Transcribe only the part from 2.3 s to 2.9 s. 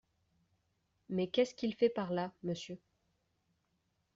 Monsieur?